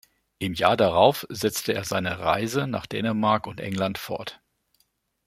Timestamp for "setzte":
1.29-1.75